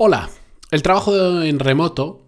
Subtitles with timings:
[0.00, 0.30] Hola,
[0.70, 2.22] el trabajo en remoto,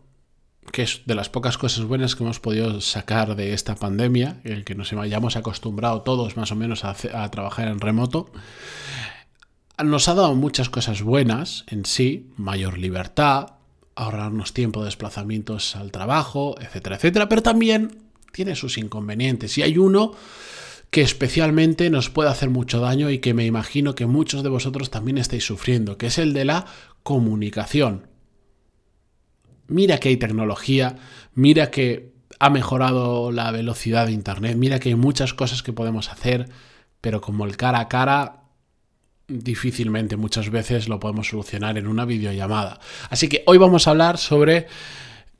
[0.72, 4.64] que es de las pocas cosas buenas que hemos podido sacar de esta pandemia, el
[4.64, 8.32] que nos hayamos acostumbrado todos más o menos a, trabajar en remoto,
[9.84, 13.52] nos ha dado muchas cosas buenas en sí, mayor libertad,
[13.94, 18.02] ahorrarnos tiempo de desplazamientos al trabajo, etcétera, etcétera, pero también
[18.32, 19.56] tiene sus inconvenientes.
[19.58, 20.16] Y hay uno
[20.90, 24.90] que especialmente nos puede hacer mucho daño y que me imagino que muchos de vosotros
[24.90, 26.66] también estáis sufriendo, que es el de la
[27.02, 28.08] comunicación.
[29.68, 30.96] Mira que hay tecnología,
[31.34, 36.10] mira que ha mejorado la velocidad de Internet, mira que hay muchas cosas que podemos
[36.10, 36.48] hacer,
[37.00, 38.40] pero como el cara a cara,
[39.28, 42.80] difícilmente muchas veces lo podemos solucionar en una videollamada.
[43.10, 44.66] Así que hoy vamos a hablar sobre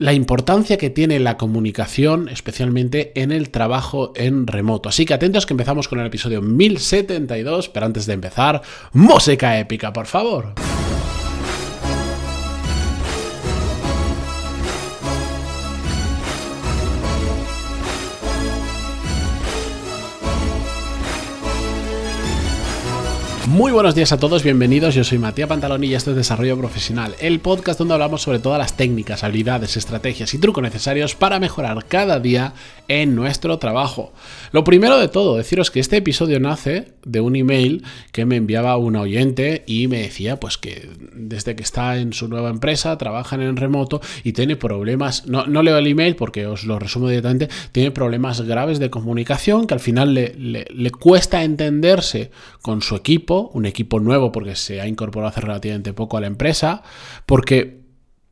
[0.01, 4.89] la importancia que tiene la comunicación, especialmente en el trabajo en remoto.
[4.89, 9.93] Así que atentos que empezamos con el episodio 1072, pero antes de empezar, música épica,
[9.93, 10.55] por favor.
[23.51, 24.95] Muy buenos días a todos, bienvenidos.
[24.95, 28.57] Yo soy Matías Pantalón y esto es Desarrollo Profesional, el podcast donde hablamos sobre todas
[28.57, 32.53] las técnicas, habilidades, estrategias y trucos necesarios para mejorar cada día
[32.87, 34.13] en nuestro trabajo.
[34.53, 38.77] Lo primero de todo, deciros que este episodio nace de un email que me enviaba
[38.77, 43.35] un oyente y me decía pues que desde que está en su nueva empresa, trabaja
[43.35, 47.91] en remoto y tiene problemas, no, leo el email porque os lo resumo directamente, tiene
[47.91, 53.65] problemas graves de comunicación que al final le, le cuesta entenderse con su equipo un
[53.65, 56.83] equipo nuevo porque se ha incorporado hace relativamente poco a la empresa,
[57.25, 57.81] porque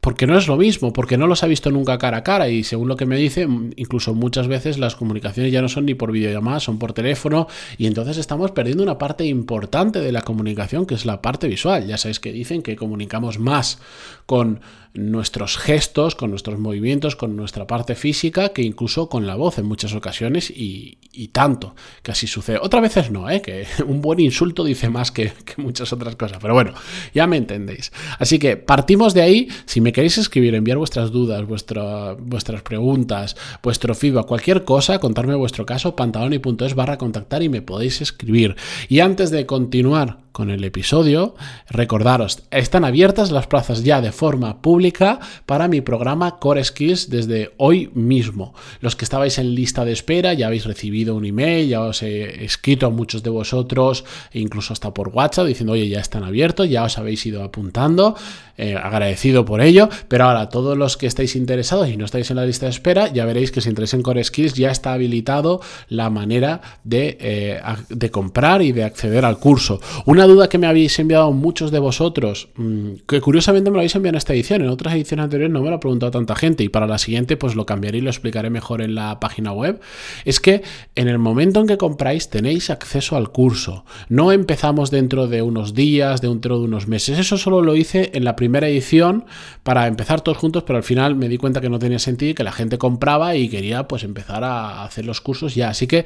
[0.02, 2.63] porque no es lo mismo, porque no los ha visto nunca cara a cara y
[2.63, 6.13] según lo que me dice, incluso muchas veces las comunicaciones ya no son ni por
[6.13, 10.95] videollamada, son por teléfono y entonces estamos perdiendo una parte importante de la comunicación que
[10.95, 11.86] es la parte visual.
[11.86, 13.80] Ya sabéis que dicen que comunicamos más
[14.25, 14.61] con
[14.93, 19.66] nuestros gestos, con nuestros movimientos, con nuestra parte física, que incluso con la voz en
[19.66, 20.97] muchas ocasiones y,
[21.29, 22.59] tanto que así sucede.
[22.61, 23.42] Otras veces no, ¿eh?
[23.42, 26.73] que un buen insulto dice más que, muchas otras cosas, pero bueno,
[27.14, 27.92] ya me entendéis.
[28.17, 33.95] Así que partimos de ahí, si me queréis escribir, enviar vuestras dudas, vuestras preguntas, vuestro
[33.95, 38.55] feedback, cualquier cosa, contarme vuestro caso, pantaloni.es barra contactar y me podéis escribir.
[38.87, 41.36] Y antes de continuar con el episodio,
[41.70, 47.52] recordaros, están abiertas las plazas ya de forma pública para mi programa Core Skills desde
[47.58, 48.54] hoy mismo.
[48.82, 52.44] Los que estabais en lista de espera ya habéis recibido un email, ya os he
[52.44, 56.84] escrito a muchos de vosotros, incluso hasta por WhatsApp, diciendo, oye, ya están abiertos, ya
[56.84, 58.16] os habéis ido apuntando,
[58.58, 62.38] eh, agradecido por ello, pero ahora todos los que estáis interesados y no estáis en
[62.38, 65.61] la lista de espera, ya veréis que si entráis en Core Skills ya está habilitado
[65.88, 69.80] la manera de, eh, de comprar y de acceder al curso.
[70.06, 73.95] Una duda que me habéis enviado muchos de vosotros, mm, que curiosamente me lo habéis
[73.95, 76.63] enviado en esta edición, en otras ediciones anteriores no me lo ha preguntado tanta gente
[76.63, 79.80] y para la siguiente pues lo cambiaré y lo explicaré mejor en la página web,
[80.25, 80.63] es que
[80.95, 83.85] en el momento en que compráis tenéis acceso al curso.
[84.07, 87.19] No empezamos dentro de unos días, dentro de unos meses.
[87.19, 89.25] Eso solo lo hice en la primera edición
[89.63, 92.33] para empezar todos juntos, pero al final me di cuenta que no tenía sentido y
[92.33, 95.69] que la gente compraba y quería pues empezar a hacer los cursos ya.
[95.69, 96.05] Así que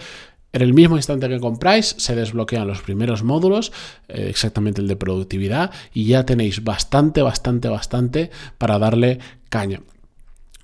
[0.53, 3.73] en el mismo instante que compráis, se desbloquean los primeros módulos,
[4.07, 9.19] eh, exactamente el de productividad, y ya tenéis bastante, bastante, bastante para darle
[9.49, 9.81] caña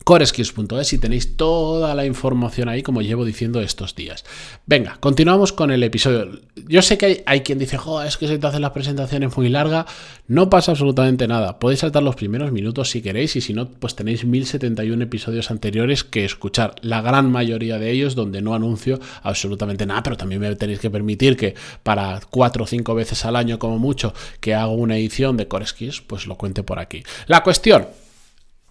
[0.09, 4.25] coreskills.es y tenéis toda la información ahí como llevo diciendo estos días.
[4.66, 6.40] Venga, continuamos con el episodio.
[6.68, 9.50] Yo sé que hay, quien dice, joder, es que se te hacen las presentaciones muy
[9.50, 9.86] larga.
[10.28, 11.59] No pasa absolutamente nada.
[11.59, 16.03] Podéis saltar los primeros minutos si queréis y si no, pues tenéis 1071 episodios anteriores
[16.03, 16.74] que escuchar.
[16.81, 20.90] La gran mayoría de ellos donde no anuncio absolutamente nada, pero también me tenéis que
[20.90, 21.53] permitir que
[21.84, 26.02] para cuatro o cinco veces al año como mucho que hago una edición de Coreskills,
[26.02, 27.03] pues lo cuente por aquí.
[27.28, 27.86] La cuestión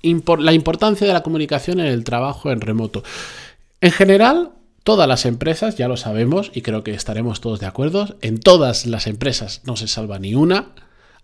[0.02, 3.02] la importancia de la comunicación en el trabajo en remoto.
[3.80, 4.52] En general,
[4.84, 8.86] todas las empresas, ya lo sabemos y creo que estaremos todos de acuerdo, en todas
[8.86, 10.72] las empresas no se salva ni una,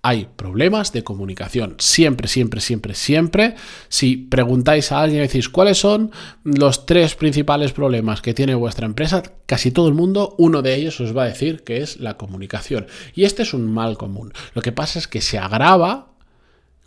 [0.04, 1.76] hay problemas de comunicación.
[1.78, 3.54] Siempre, siempre, siempre, siempre.
[3.88, 6.10] Si preguntáis a alguien y decís cuáles son
[6.44, 11.00] los tres principales problemas que tiene vuestra empresa, casi todo el mundo, uno de ellos
[11.00, 12.86] os va a decir que es la comunicación.
[13.14, 14.34] Y este es un mal común.
[14.52, 16.08] Lo que pasa es que se agrava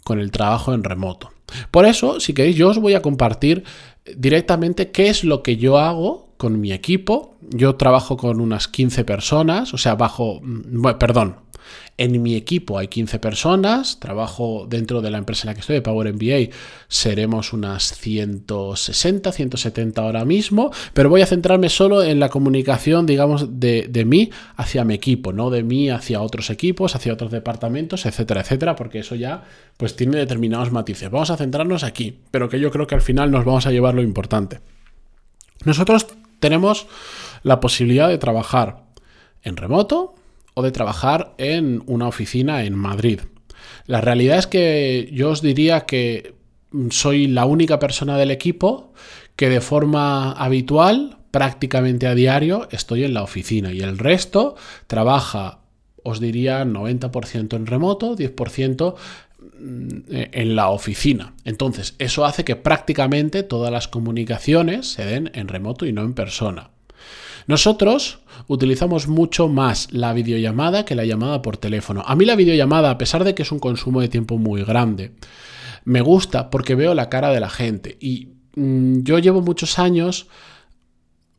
[0.04, 1.32] con el trabajo en remoto.
[1.72, 3.64] Por eso, si queréis, yo os voy a compartir
[4.16, 7.38] directamente qué es lo que yo hago con mi equipo.
[7.50, 11.38] Yo trabajo con unas 15 personas, o sea, bajo, mm, perdón,
[11.98, 15.76] En mi equipo hay 15 personas, trabajo dentro de la empresa en la que estoy,
[15.76, 16.54] de Power MBA,
[16.88, 23.60] seremos unas 160, 170 ahora mismo, pero voy a centrarme solo en la comunicación, digamos,
[23.60, 28.06] de, de mí hacia mi equipo, no de mí hacia otros equipos, hacia otros departamentos,
[28.06, 29.44] etcétera, etcétera, porque eso ya
[29.78, 31.10] pues tiene determinados matices.
[31.10, 33.96] Vamos a centrarnos aquí, pero que yo creo que al final nos vamos a llevar
[33.96, 34.60] lo importante.
[35.66, 36.08] Nosotros
[36.40, 36.88] tenemos
[37.44, 38.84] la posibilidad de trabajar
[39.44, 40.16] en remoto,
[40.58, 43.20] o de trabajar en una oficina en Madrid.
[43.86, 46.34] La realidad es que yo os diría que
[46.90, 48.92] soy la única persona del equipo
[49.36, 54.56] que de forma habitual, prácticamente a diario, estoy en la oficina y el resto
[54.88, 55.60] trabaja,
[56.02, 58.96] os diría, 90% en remoto, 10%
[59.60, 61.36] mm, en la oficina.
[61.46, 66.16] Entonces, eso hace que prácticamente todas las comunicaciones se den en remoto y no en
[66.16, 66.72] persona.
[67.48, 72.04] Nosotros utilizamos mucho más la videollamada que la llamada por teléfono.
[72.06, 75.14] A mí la videollamada, a pesar de que es un consumo de tiempo muy grande,
[75.86, 77.98] me gusta porque veo la cara de la gente.
[78.02, 80.28] Y mm, yo llevo muchos años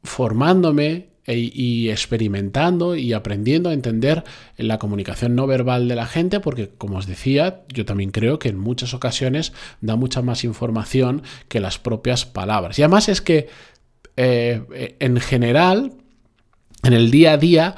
[0.03, 4.25] formándome e, y experimentando y aprendiendo a entender
[4.57, 8.49] la comunicación no verbal de la gente, porque como os decía, yo también creo que
[8.49, 9.53] en muchas ocasiones
[9.83, 12.79] da mucha más información que las propias palabras.
[12.79, 13.49] Y además es que
[14.21, 15.93] eh, en general,
[16.83, 17.75] en el día a día,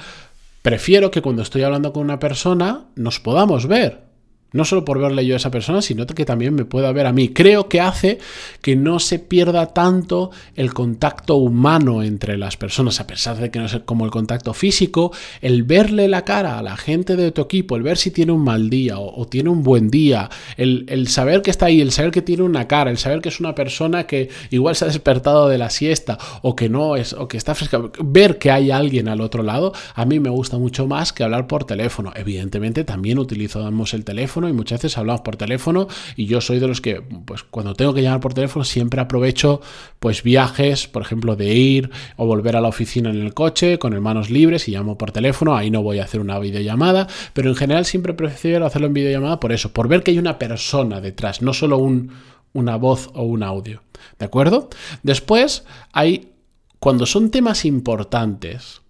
[0.63, 4.10] prefiero que cuando estoy hablando con una persona nos podamos ver.
[4.53, 7.13] No solo por verle yo a esa persona, sino que también me pueda ver a
[7.13, 7.29] mí.
[7.29, 8.19] Creo que hace
[8.63, 13.59] que no se pierda tanto el contacto humano entre las personas, a pesar de que
[13.59, 17.43] no es como el contacto físico, el verle la cara a la gente de tu
[17.43, 21.43] equipo, el ver si tiene un mal día o, tiene un buen día, el, saber
[21.43, 24.07] que está ahí, el saber que tiene una cara, el saber que es una persona
[24.07, 27.55] que igual se ha despertado de la siesta o que no es, o que está
[27.55, 31.23] fresca, ver que hay alguien al otro lado, a mí me gusta mucho más que
[31.23, 32.13] hablar por teléfono.
[32.17, 36.69] Evidentemente también utilizamos el teléfono y muchas veces hablamos por teléfono y yo soy de
[36.69, 39.61] los que pues cuando tengo que llamar por teléfono siempre aprovecho
[39.99, 43.93] pues viajes, por ejemplo, de ir o volver a la oficina en el coche con
[43.93, 47.57] hermanos libres y llamo por teléfono, ahí no voy a hacer una videollamada, pero en
[47.57, 51.43] general siempre prefiero hacerlo en videollamada por eso, por ver que hay una persona detrás,
[51.43, 52.13] no solo un,
[52.53, 53.83] una voz o un audio.
[54.19, 54.71] ¿De acuerdo?
[55.03, 56.33] Después hay,
[56.79, 58.83] cuando son temas importantes,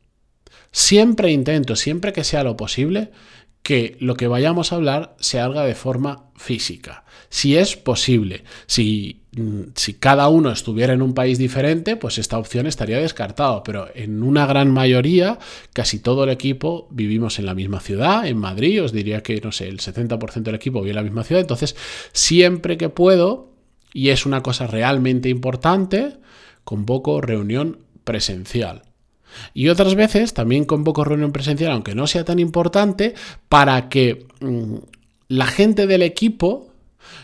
[0.73, 3.11] siempre intento, siempre que sea lo posible,
[3.62, 7.04] que lo que vayamos a hablar se haga de forma física.
[7.28, 12.38] Si es posible, si, mm, si, cada uno estuviera en un país diferente, pues esta
[12.38, 15.38] opción estaría descartada, pero en una gran mayoría,
[15.72, 19.52] casi todo el equipo vivimos en la misma ciudad, en Madrid, os diría que, no
[19.52, 21.76] sé, el 70% del equipo vive en la misma ciudad, entonces
[22.12, 23.52] siempre que puedo,
[23.92, 26.16] y es una cosa realmente importante,
[26.64, 28.89] convoco reunión presencial.
[29.54, 33.14] Y otras veces también convoco reunión presencial, aunque no sea tan importante,
[33.48, 34.76] para que mm,
[35.28, 36.70] la gente del equipo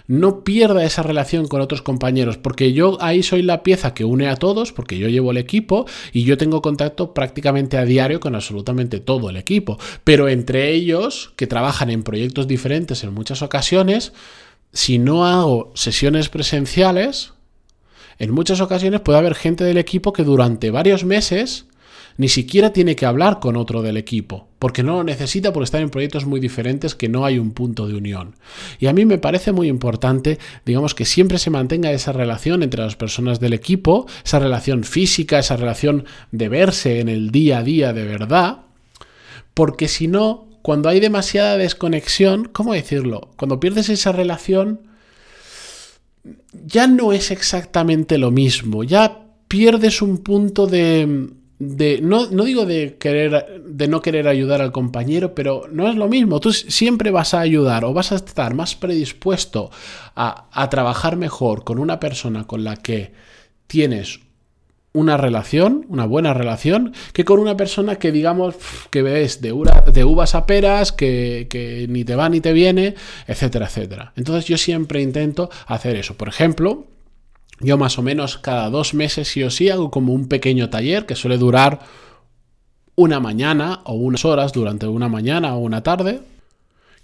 [0.06, 4.28] no pierda esa relación con otros compañeros, porque yo ahí soy la pieza que une
[4.28, 8.34] a todos, porque yo llevo el equipo y yo tengo contacto prácticamente a diario con
[8.34, 14.12] absolutamente todo el equipo, pero entre ellos, que trabajan en proyectos diferentes en muchas ocasiones,
[14.72, 17.32] si no hago sesiones presenciales,
[18.18, 21.66] en muchas ocasiones puede haber gente del equipo que durante varios meses
[22.16, 25.80] ni siquiera tiene que hablar con otro del equipo, porque no lo necesita por estar
[25.80, 28.36] en proyectos muy diferentes que no hay un punto de unión.
[28.78, 32.82] Y a mí me parece muy importante, digamos, que siempre se mantenga esa relación entre
[32.82, 37.62] las personas del equipo, esa relación física, esa relación de verse en el día a
[37.62, 38.62] día de verdad,
[39.54, 43.30] porque si no, cuando hay demasiada desconexión, ¿cómo decirlo?
[43.36, 44.80] Cuando pierdes esa relación,
[46.64, 52.66] ya no es exactamente lo mismo, ya pierdes un punto de de no, no, digo
[52.66, 56.40] de querer de no querer ayudar al compañero, pero no es lo mismo.
[56.40, 59.70] Tú siempre vas a ayudar o vas a estar más predispuesto
[60.14, 63.12] a, a trabajar mejor con una persona con la que
[63.66, 64.20] tienes
[64.96, 68.54] una relación, una buena relación, que con una persona que digamos
[68.90, 72.94] que ves de, uvas a peras, que, que ni te va ni te viene,
[73.26, 74.12] etcétera, etcétera.
[74.16, 76.16] Entonces yo siempre intento hacer eso.
[76.16, 76.86] Por ejemplo,
[77.60, 81.06] yo más o menos cada dos meses sí o sí hago como un pequeño taller
[81.06, 81.80] que suele durar
[82.94, 86.20] una mañana o unas horas durante una mañana o una tarde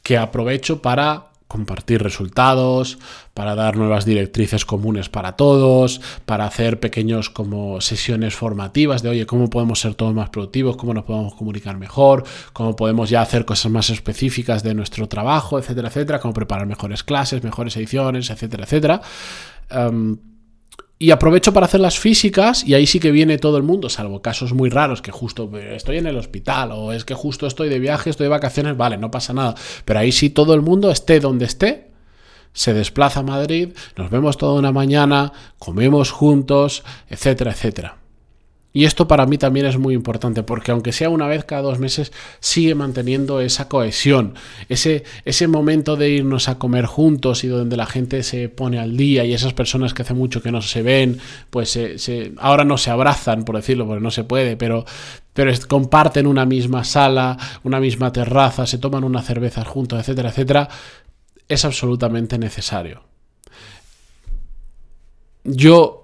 [0.03, 2.99] que aprovecho para compartir resultados,
[3.35, 9.27] para dar nuevas directrices comunes para todos, para hacer pequeños como sesiones formativas de, oye,
[9.27, 13.45] cómo podemos ser todos más productivos, cómo nos podemos comunicar mejor, cómo podemos ya hacer
[13.45, 18.65] cosas más específicas de nuestro trabajo, etcétera, etcétera, cómo preparar mejores clases, mejores ediciones, etcétera,
[18.65, 19.03] etcétera.
[19.69, 20.17] Em,
[21.03, 24.23] y aprovecho para hacer las físicas y ahí sí que viene todo el mundo, salvo
[24.23, 27.69] casos muy raros que justo eh, estoy en el hospital o es que justo estoy
[27.69, 29.57] de viaje, estoy de vacaciones, vale, no pasa nada.
[29.85, 31.91] Pero ahí sí todo el mundo esté donde esté,
[32.53, 38.02] se desplaza a Madrid, nos vemos toda una mañana, comemos juntos, etcétera, etcétera.
[38.73, 41.79] Y esto para mí también es muy importante, porque aunque sea una vez cada dos
[41.79, 42.11] meses,
[42.41, 44.35] sigue manteniendo esa cohesión,
[44.69, 48.97] ese, ese momento de irnos a comer juntos y donde la gente se pone al
[48.97, 51.19] día y esas personas que hace mucho que no se ven,
[51.51, 54.87] pues se, ahora no se abrazan, por decirlo, porque no se puede, pero,
[55.35, 60.69] pero comparten una misma sala, una misma terraza, se toman una cerveza juntos, etcétera, etcétera,
[61.47, 63.03] es absolutamente necesario.
[65.45, 66.02] Yo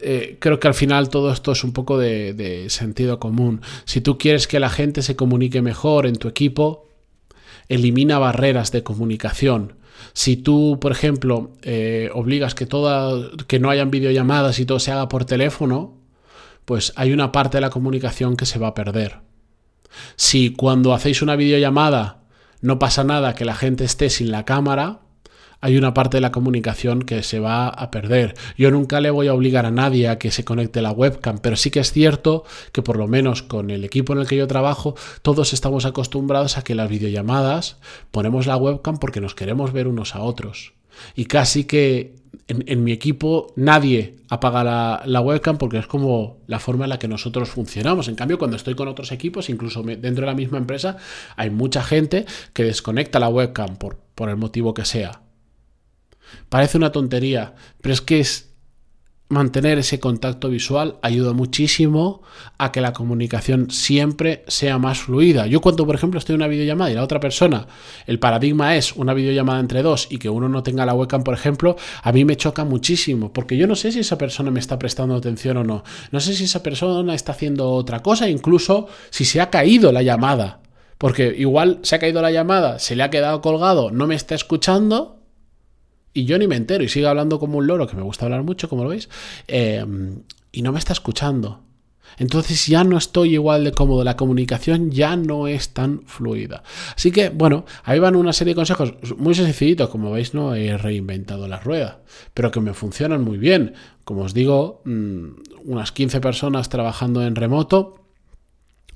[0.00, 3.60] eh, creo que al final todo esto es un poco de, sentido común.
[3.84, 6.88] Si tú quieres que la gente se comunique mejor en tu equipo,
[7.68, 9.74] elimina barreras de comunicación.
[10.12, 14.92] Si tú, por ejemplo, eh, obligas que, toda, que no hayan videollamadas y todo se
[14.92, 15.98] haga por teléfono,
[16.64, 19.18] pues hay una parte de la comunicación que se va a perder.
[20.16, 22.22] Si cuando hacéis una videollamada
[22.60, 25.00] no pasa nada que la gente esté sin la cámara,
[25.60, 28.34] hay una parte de la comunicación que se va a perder.
[28.56, 31.56] Yo nunca le voy a obligar a nadie a que se conecte la webcam, pero
[31.56, 34.46] sí que es cierto que por lo menos con el equipo en el que yo
[34.46, 37.76] trabajo, todos estamos acostumbrados a que las videollamadas
[38.10, 40.72] ponemos la webcam porque nos queremos ver unos a otros.
[41.14, 42.16] Y casi que
[42.48, 47.08] en, mi equipo nadie apaga la, webcam porque es como la forma en la que
[47.08, 48.08] nosotros funcionamos.
[48.08, 50.96] En cambio, cuando estoy con otros equipos, incluso dentro de la misma empresa,
[51.36, 55.20] hay mucha gente que desconecta la webcam por, por el motivo que sea.
[56.48, 58.50] Parece una tontería, pero es que es
[59.30, 62.20] mantener ese contacto visual ayuda muchísimo
[62.58, 65.46] a que la comunicación siempre sea más fluida.
[65.46, 67.68] Yo cuando, por ejemplo, estoy en una videollamada y la otra persona,
[68.06, 71.34] el paradigma es una videollamada entre dos y que uno no tenga la webcam, por
[71.34, 74.80] ejemplo, a mí me choca muchísimo, porque yo no sé si esa persona me está
[74.80, 75.84] prestando atención o no.
[76.10, 80.02] No sé si esa persona está haciendo otra cosa, incluso si se ha caído la
[80.02, 80.60] llamada.
[80.98, 84.34] Porque igual se ha caído la llamada, se le ha quedado colgado, no me está
[84.34, 85.19] escuchando
[86.12, 88.42] y yo ni me entero y sigo hablando como un loro, que me gusta hablar
[88.42, 89.08] mucho, como lo veis,
[89.48, 89.84] eh,
[90.52, 91.62] y no me está escuchando.
[92.18, 96.62] Entonces ya no estoy igual de cómodo, la comunicación ya no es tan fluida.
[96.96, 100.76] Así que, bueno, ahí van una serie de consejos muy sencillitos, como veis, no he
[100.76, 102.00] reinventado la rueda,
[102.34, 103.74] pero que me funcionan muy bien.
[104.04, 105.28] Como os digo, mm,
[105.64, 108.04] unas 15 personas trabajando en remoto,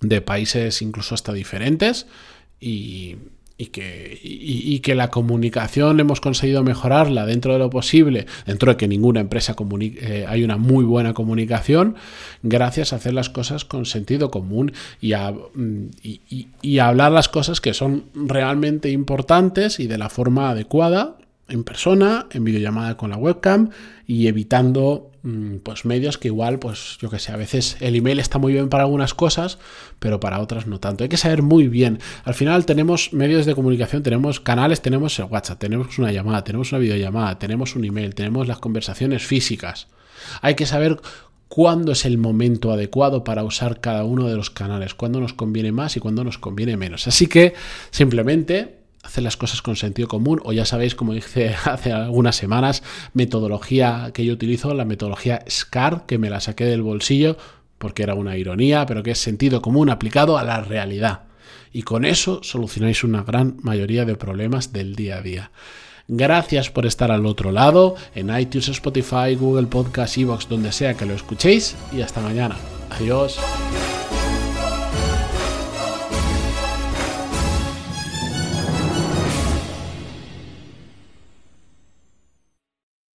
[0.00, 2.06] de países incluso hasta diferentes,
[2.60, 3.16] y,
[3.56, 8.76] y que, y, que la comunicación hemos conseguido mejorarla dentro de lo posible, dentro de
[8.76, 11.94] que ninguna empresa eh, hay una muy buena comunicación,
[12.42, 15.86] gracias a hacer las cosas con sentido común y a, mm,
[16.62, 21.16] y a hablar las cosas que son realmente importantes y de la forma adecuada
[21.48, 23.70] en persona, en videollamada con la webcam
[24.06, 25.10] y evitando
[25.62, 28.68] pues medios que igual, pues yo que sé, a veces el email está muy bien
[28.68, 29.58] para algunas cosas,
[29.98, 31.02] pero para otras no tanto.
[31.02, 31.98] Hay que saber muy bien.
[32.24, 36.72] Al final tenemos medios de comunicación, tenemos canales, tenemos el WhatsApp, tenemos una llamada, tenemos
[36.72, 39.88] una videollamada, tenemos un email, tenemos las conversaciones físicas.
[40.42, 41.00] Hay que saber
[41.48, 45.72] cuándo es el momento adecuado para usar cada uno de los canales, cuándo nos conviene
[45.72, 47.06] más y cuándo nos conviene menos.
[47.06, 47.54] Así que
[47.90, 52.82] simplemente hacer las cosas con sentido común o ya sabéis, como dije hace algunas semanas,
[53.12, 57.36] metodología que yo utilizo, la metodología SCAR, que me la saqué del bolsillo
[57.78, 61.24] porque era una ironía, pero que es sentido común aplicado a la realidad.
[61.72, 65.50] Y con eso solucionáis una gran mayoría de problemas del día a día.
[66.06, 71.06] Gracias por estar al otro lado, en iTunes, Spotify, Google Podcast, Evox, donde sea que
[71.06, 72.56] lo escuchéis, y hasta mañana.
[72.90, 73.38] Adiós.